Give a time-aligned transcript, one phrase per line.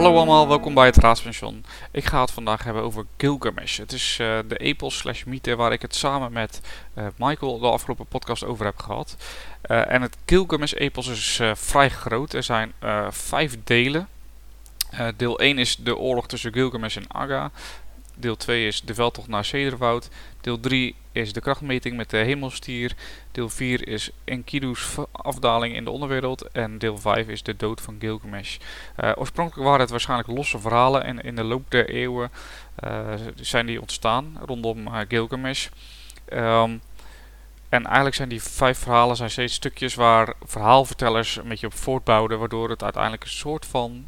[0.00, 1.64] Hallo allemaal, welkom bij het Raadspension.
[1.90, 3.78] Ik ga het vandaag hebben over Gilgamesh.
[3.78, 6.60] Het is uh, de epos slash mythe waar ik het samen met
[6.94, 9.16] uh, Michael de afgelopen podcast over heb gehad.
[9.70, 12.32] Uh, en het Gilgamesh-epos is vrij groot.
[12.32, 12.72] Er zijn
[13.10, 14.08] vijf delen.
[15.16, 17.50] deel 1 is de oorlog tussen Gilgamesh en Aga.
[18.20, 20.08] Deel 2 is de veldtocht naar Cederwoud.
[20.40, 22.92] Deel 3 is de krachtmeting met de hemelstier.
[23.32, 26.48] Deel 4 is Enkidu's afdaling in de onderwereld.
[26.52, 28.56] En deel 5 is de dood van Gilgamesh.
[29.00, 31.04] Uh, oorspronkelijk waren het waarschijnlijk losse verhalen.
[31.04, 32.30] En in de loop der eeuwen
[32.84, 35.68] uh, zijn die ontstaan rondom uh, Gilgamesh.
[36.32, 36.80] Um,
[37.68, 42.38] en eigenlijk zijn die vijf verhalen zijn steeds stukjes waar verhaalvertellers een beetje op voortbouwden.
[42.38, 44.06] Waardoor het uiteindelijk een soort van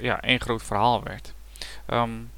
[0.00, 1.34] ja, één groot verhaal werd.
[1.90, 2.30] Um,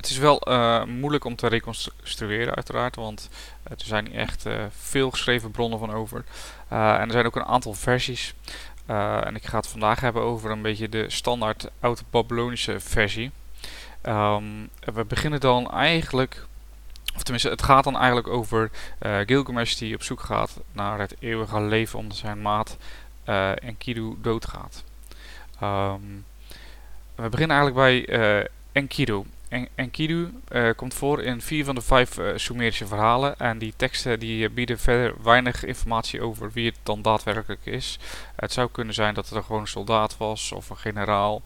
[0.00, 3.28] het is wel uh, moeilijk om te reconstrueren uiteraard, want
[3.66, 6.24] uh, er zijn echt uh, veel geschreven bronnen van over.
[6.68, 8.34] en er zijn ook een aantal versies.
[8.86, 13.30] en ik ga het vandaag hebben over een beetje de standaard oud-Babylonische versie.
[14.02, 16.46] Um, we beginnen dan eigenlijk,
[17.14, 18.70] of tenminste het gaat dan eigenlijk over
[19.26, 22.76] Gilgamesh die op zoek gaat naar het eeuwige leven omdat zijn maat
[23.54, 24.84] Enkidu doodgaat.
[25.62, 26.24] Um,
[27.14, 29.24] we beginnen eigenlijk bij Enkidu.
[29.50, 33.38] En Enkidu uh, komt voor in vier van de vijf uh, Sumerische verhalen.
[33.38, 37.98] En die teksten die uh, bieden verder weinig informatie over wie het dan daadwerkelijk is.
[38.36, 41.42] Het zou kunnen zijn dat het er gewoon een soldaat was of een generaal.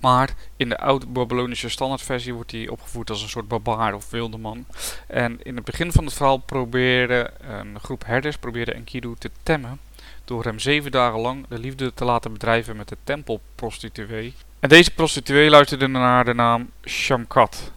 [0.00, 4.66] Maar in de oude Babylonische standaardversie wordt hij opgevoerd als een soort barbaar of wildeman.
[5.06, 9.80] En in het begin van het verhaal probeerde een groep herders probeerde Enkidu te temmen.
[10.24, 14.34] Door hem zeven dagen lang de liefde te laten bedrijven met de tempelprostituee
[14.68, 17.72] deze prostituee luisterde naar de naam Shamkat.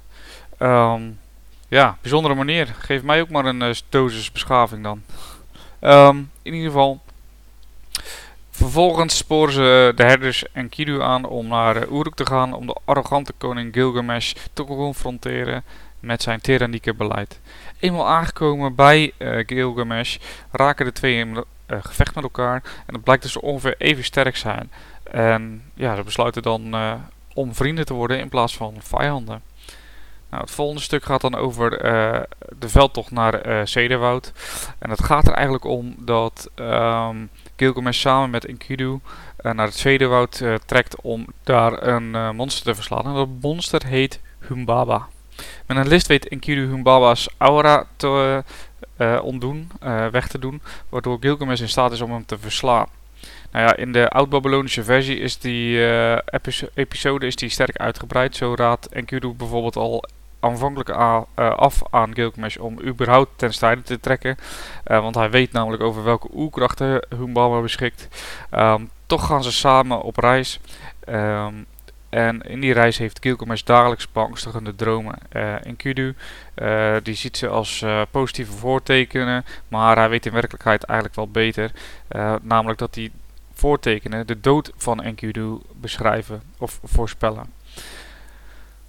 [0.59, 1.19] Um,
[1.67, 2.75] ja, bijzondere manier.
[2.79, 5.01] Geef mij ook maar een uh, dosis beschaving dan.
[5.81, 6.99] Um, in ieder geval.
[8.49, 12.67] Vervolgens sporen ze de herders en Kidu aan om naar uh, Uruk te gaan om
[12.67, 15.63] de arrogante koning Gilgamesh te confronteren
[15.99, 17.39] met zijn tyrannieke beleid.
[17.79, 19.13] Eenmaal aangekomen bij
[19.45, 20.17] Gilgamesh
[20.51, 24.37] raken de twee in gevecht met elkaar en het blijkt dat ze ongeveer even sterk
[24.37, 24.71] zijn.
[25.11, 26.93] En ja, ze besluiten dan uh,
[27.33, 29.41] om vrienden te worden in plaats van vijanden.
[30.29, 32.19] Nou, het volgende stuk gaat dan over uh,
[32.59, 34.33] de veldtocht naar uh.
[34.79, 38.99] En het gaat er eigenlijk om dat um, Gilgamesh samen met Enkidu
[39.41, 43.05] naar het Cederwoud trekt om daar een monster te verslaan.
[43.05, 45.07] En dat monster heet Humbaba.
[45.65, 48.43] Met een list weet Enkidu Humbaba's aura te
[49.21, 49.71] ontdoen,
[50.11, 52.87] weg te doen, waardoor Gilgamesh in staat is om hem te verslaan.
[53.51, 56.17] Nou ja, in de oud-Babylonische versie is die uh,
[56.73, 58.35] episode is die sterk uitgebreid.
[58.35, 60.03] Zo raadt Enkidu bijvoorbeeld al
[60.39, 64.37] aanvankelijk uh, af aan Gilgamesh om überhaupt ten strijde te trekken.
[64.87, 68.07] Uh, want hij weet namelijk over welke oerkrachten Humbaba beschikt.
[68.53, 70.59] Um, toch gaan ze samen op reis.
[71.09, 71.65] Um,
[72.09, 75.17] en in die reis heeft Gilgamesh dagelijks beangstigende dromen.
[75.33, 76.15] Uh, Enkidu
[77.03, 81.71] die ziet ze als positieve voortekenen, maar hij weet in werkelijkheid eigenlijk wel beter.
[82.41, 83.11] namelijk dat hij
[83.59, 87.53] voortekenen de dood van Enkidu beschrijven of voorspellen.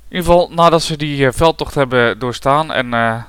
[0.08, 3.22] In ieder geval, nadat ze die uh, veldtocht hebben doorstaan en, uh,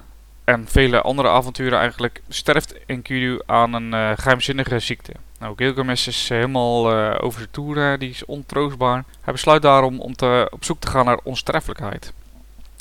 [0.44, 5.14] en vele andere avonturen eigenlijk, sterft Enkidu aan een uh, geheimzinnige ziekte.
[5.40, 9.04] Nou, Gilgamesh is helemaal over zijn toeren, die is ontroostbaar.
[9.22, 12.14] Hij besluit daarom om te, op zoek te gaan naar onsterfelijkheid.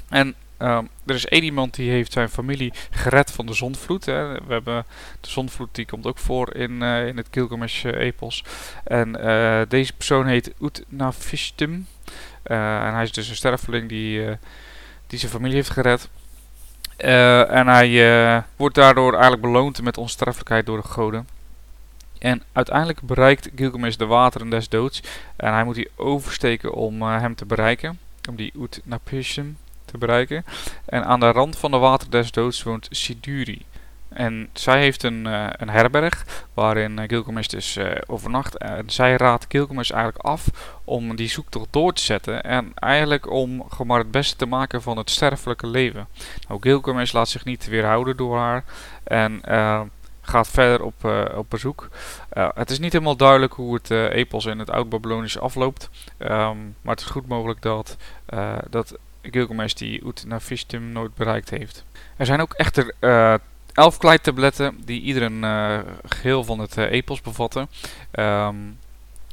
[0.09, 4.05] En Um, er is één iemand die heeft zijn familie gered van de zondvloed.
[4.05, 4.29] Hè.
[4.29, 4.85] We hebben
[5.21, 8.45] de zondvloed die komt ook voor in, uh, in het Gilgamesh-epos.
[8.85, 11.87] En uh, deze persoon heet Utnapishtim.
[12.47, 14.39] Uh, en hij is dus een sterfeling die,
[15.07, 16.09] die zijn familie heeft gered.
[16.97, 21.29] en hij wordt daardoor eigenlijk beloond met onsterfelijkheid door de goden.
[22.19, 25.03] En uiteindelijk bereikt Gilgamesh de wateren des doods.
[25.37, 27.99] En hij moet die oversteken om hem te bereiken.
[28.29, 29.57] Om die Utnapishtim
[29.91, 30.45] te bereiken.
[30.85, 33.65] En aan de rand van de water des doods woont Siduri.
[34.11, 38.59] En zij heeft een, uh, een herberg waarin uh, Gilgamesh dus uh, overnacht.
[38.59, 40.47] En zij raadt Gilgamesh eigenlijk af
[40.85, 42.43] om die zoektocht door te zetten.
[42.43, 46.09] En eigenlijk om gewoon maar het beste te maken van het sterfelijke leven.
[46.49, 48.65] Nou, Gilgamesh laat zich niet weerhouden door haar.
[49.05, 49.41] En
[50.23, 51.05] gaat verder op,
[51.35, 51.89] op bezoek.
[52.55, 55.91] het is niet helemaal duidelijk hoe het epos in het Oud-Babylonisch afloopt.
[56.19, 57.97] Um, maar het is goed mogelijk dat,
[58.71, 61.85] dat Gilgamesh die Utnapishtim nooit bereikt heeft.
[62.17, 63.35] Er zijn ook echter uh,
[63.73, 67.69] elf kleitabletten die ieder een uh, geheel van het uh, epos bevatten.
[68.13, 68.79] Um,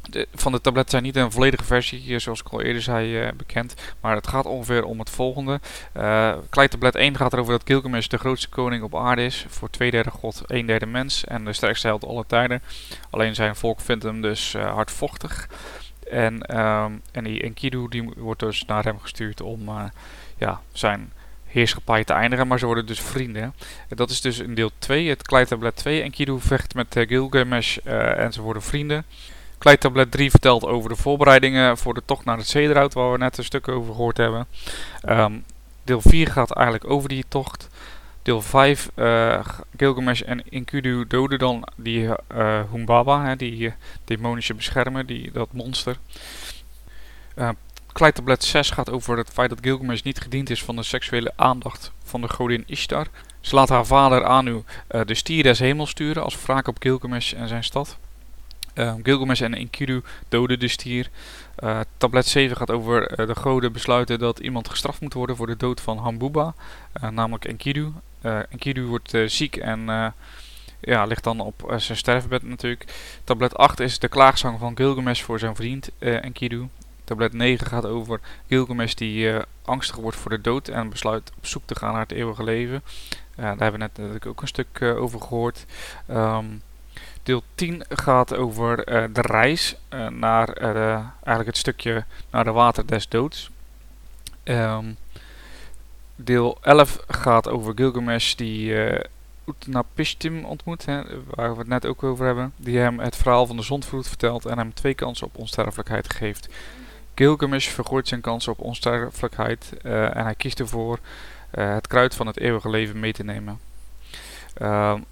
[0.10, 3.74] de, van de tabletten zijn niet een volledige versie, zoals ik al eerder zei, bekend.
[4.02, 5.60] Maar het gaat ongeveer om het volgende.
[5.98, 9.46] Uh, kleitablet 1 gaat erover dat Gilgamesh de grootste koning op aarde is.
[9.50, 11.26] Voor twee derde god, een derde mens.
[11.26, 12.62] En de sterkste held alle tijden.
[13.10, 15.48] Alleen zijn volk vindt hem dus hardvochtig.
[16.12, 19.70] En, ehm, en die Enkidu die wordt dus naar hem gestuurd om
[20.38, 21.12] ja, zijn
[21.46, 23.54] heerschappij te eindigen, maar ze worden dus vrienden.
[23.88, 26.02] Dat is dus in deel 2, het kleitablet 2.
[26.02, 29.06] Enkidu vecht met Gilgamesh en ze worden vrienden.
[29.58, 33.38] Kleitablet 3 vertelt over de voorbereidingen voor de tocht naar het Zederhout, waar we net
[33.38, 34.48] een stuk over gehoord hebben.
[35.02, 35.34] Ehm,
[35.84, 37.70] deel 4 gaat eigenlijk over die tocht.
[38.28, 39.46] Deel 5, uh, eh,
[39.78, 43.72] Gilgamesh en Enkidu doden dan die uh, Humbaba, hè, die uh,
[44.06, 45.98] demonische beschermer, die, dat monster.
[47.36, 47.50] Uh,
[47.92, 51.92] Kleitablet 6 gaat over het feit dat Gilgamesh niet gediend is van de seksuele aandacht
[52.04, 53.08] van de godin Ishtar.
[53.42, 57.48] Ze laat haar vader Anu de stier des hemels sturen als wraak op Gilgamesh en
[57.48, 57.98] zijn stad.
[58.78, 61.10] Ehm, Gilgamesh en Enkidu doden de stier.
[61.64, 65.48] Uh, tablet 7 gaat over uh, de goden besluiten dat iemand gestraft moet worden voor
[65.48, 66.54] de dood van Hambuba,
[67.04, 67.92] uh, namelijk Enkidu.
[68.50, 70.14] Enkidu wordt ziek en
[70.80, 72.86] ja, ligt dan op zijn sterfbed natuurlijk.
[73.24, 76.68] Tablet 8 is de klaagzang van Gilgamesh voor zijn vriend Enkidu.
[77.04, 79.32] Tablet 9 gaat over Gilgamesh die
[79.66, 82.84] angstig wordt voor de dood en besluit op zoek te gaan naar het eeuwige leven.
[83.36, 85.66] daar hebben we net natuurlijk ook een stuk over gehoord.
[86.10, 86.62] Um,
[87.28, 89.76] Deel 10 gaat over de reis
[90.10, 93.50] naar eigenlijk het stukje naar de water des doods.
[94.44, 94.98] Um,
[96.18, 98.76] deel 11 gaat over Gilgamesh die
[99.46, 102.54] Utnapishtim ontmoet, hè, waar we het net ook over hebben.
[102.58, 106.50] Die hem het verhaal van de zondvloed vertelt en hem twee kansen op onsterfelijkheid geeft.
[107.16, 111.00] Gilgamesh vergooit zijn kansen op onsterfelijkheid en hij kiest ervoor
[111.52, 113.60] het kruid van het eeuwige leven mee te nemen.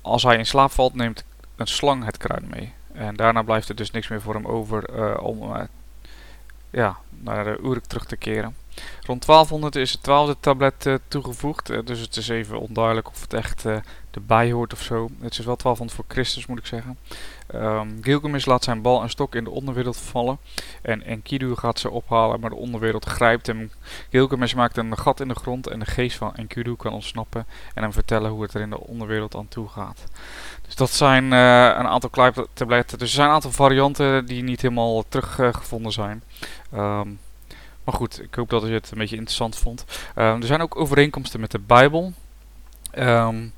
[0.02, 1.24] Als hij in slaap valt, neemt
[1.56, 2.74] een slang het kruid mee.
[2.96, 5.62] En daarna blijft er dus niks meer voor hem over uh, om uh,
[6.70, 8.56] ja, naar de Uruk terug te keren.
[9.06, 11.88] Rond 1200 is het twaalfde tablet uh, toegevoegd.
[11.88, 13.66] dus het is even onduidelijk of het echt
[14.16, 15.10] erbij hoort of zo.
[15.22, 16.98] Het is wel 1200 voor Christus moet ik zeggen.
[17.56, 20.38] Um, Gilgamesh laat zijn bal en stok in de onderwereld vallen.
[20.82, 23.72] En Enkidu gaat ze ophalen, maar de onderwereld grijpt hem.
[24.10, 27.82] Gilgamesh maakt een gat in de grond en de geest van Enkidu kan ontsnappen en
[27.84, 30.04] hem vertellen hoe het er in de onderwereld aan toe gaat.
[30.66, 32.98] Dus dat zijn uh, een aantal tabletten.
[32.98, 36.24] Dus er zijn een aantal varianten die niet helemaal teruggevonden zijn.
[36.74, 37.20] Um,
[37.86, 39.86] maar goed, ik hoop dat je het een beetje interessant vond.
[40.16, 42.14] Um, er zijn ook overeenkomsten met de Bijbel.
[42.98, 43.54] Um,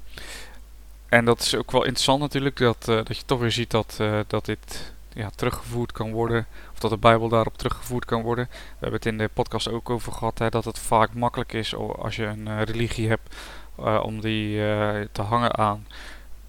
[1.09, 3.97] en dat is ook wel interessant natuurlijk, dat, uh, dat je toch weer ziet dat,
[4.01, 6.45] uh, dat dit ja, teruggevoerd kan worden.
[6.73, 8.47] Of dat de Bijbel daarop teruggevoerd kan worden.
[8.51, 11.75] We hebben het in de podcast ook over gehad, hè, dat het vaak makkelijk is
[11.75, 13.35] als je een religie hebt
[14.01, 14.55] om die
[15.11, 15.87] te hangen aan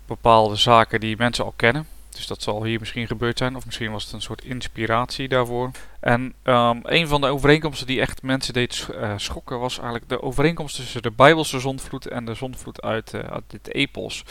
[0.06, 1.86] bepaalde zaken die mensen al kennen.
[2.18, 5.70] Dus dat zal hier misschien gebeurd zijn, of misschien was het een soort inspiratie daarvoor.
[6.00, 10.22] En um, een van de overeenkomsten die echt mensen deed uh, schokken was eigenlijk de
[10.22, 14.24] overeenkomst tussen de Bijbelse zondvloed en de zondvloed uit, uh, uit dit epos.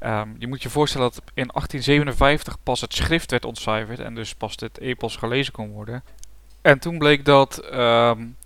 [0.00, 4.34] Um, je moet je voorstellen dat in 1857 pas het schrift werd ontcijferd en dus
[4.34, 6.02] pas dit epos gelezen kon worden.
[6.62, 8.36] En toen bleek dat um,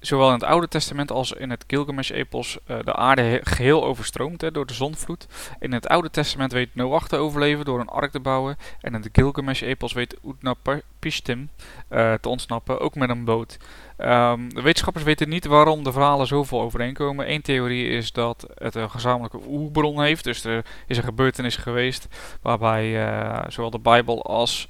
[0.00, 4.50] zowel in het Oude Testament als in het Gilgamesh-epos uh, de aarde geheel overstroomd hè,
[4.50, 5.26] door de zonvloed.
[5.58, 8.56] In het Oude Testament weet Noach te overleven door een ark te bouwen.
[8.80, 11.48] En in het Gilgamesh-epos weet Utnapishtim
[11.90, 13.56] uh, te ontsnappen, ook met een boot.
[13.98, 17.30] Um, de wetenschappers weten niet waarom de verhalen zoveel overeenkomen.
[17.32, 20.24] Eén theorie is dat het een gezamenlijke oerbron heeft.
[20.24, 22.06] Dus er is een gebeurtenis geweest
[22.42, 24.68] waarbij uh, zowel de Bijbel als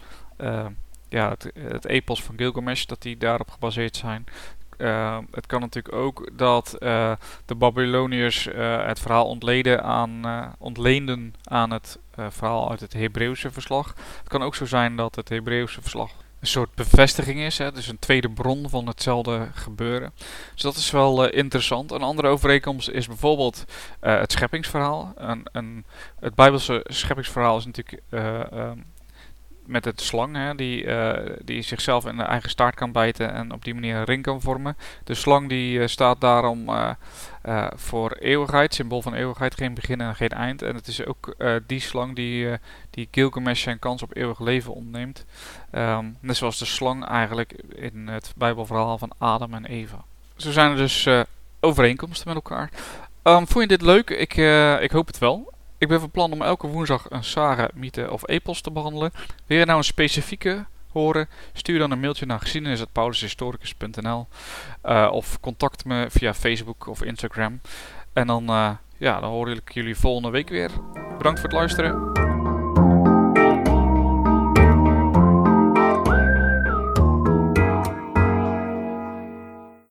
[1.08, 4.24] ja, het, het epos van Gilgamesh, dat die daarop gebaseerd zijn.
[4.78, 7.12] Uh, het kan natuurlijk ook dat uh,
[7.44, 13.94] de Babyloniërs uh, het verhaal ontleden aan, ontleenden aan het verhaal uit het Hebreeuwse verslag.
[14.18, 17.88] Het kan ook zo zijn dat het Hebreeuwse verslag een soort bevestiging is, hè, dus
[17.88, 20.12] een tweede bron van hetzelfde gebeuren.
[20.52, 21.90] Dus dat is wel interessant.
[21.90, 23.64] Een andere overeenkomst is bijvoorbeeld
[24.00, 25.12] het scheppingsverhaal.
[25.16, 25.84] Een, een,
[26.20, 28.78] het Bijbelse scheppingsverhaal is natuurlijk ehm,
[29.66, 31.12] met het slang, hè, die, uh,
[31.44, 34.40] die zichzelf in de eigen staart kan bijten en op die manier een ring kan
[34.40, 34.76] vormen.
[35.04, 36.90] De slang die uh, staat daarom uh,
[37.74, 40.62] voor eeuwigheid, symbool van eeuwigheid, geen begin en geen eind.
[40.62, 41.34] En het is ook
[41.66, 42.48] die slang die,
[42.90, 45.24] die Gilgamesh zijn kans op eeuwig leven ontneemt.
[45.72, 50.04] Um, net zoals de slang eigenlijk in het Bijbelverhaal van Adam en Eva.
[50.36, 51.08] Zo zijn er dus
[51.60, 52.70] overeenkomsten met elkaar.
[53.22, 54.10] Um, vond je dit leuk?
[54.10, 54.36] Ik,
[54.82, 55.54] ik hoop het wel.
[55.78, 59.12] Ik ben van plan om elke woensdag een saga, mythe of epos te behandelen.
[59.46, 61.28] Wil je nou een specifieke horen?
[61.52, 64.26] Stuur dan een mailtje naar geschiedenis.paulushistoricus.nl
[64.84, 67.60] uh, of contact me via Facebook of Instagram.
[68.12, 70.70] En dan, uh, ja, dan hoor ik jullie volgende week weer.
[71.16, 72.15] Bedankt voor het luisteren.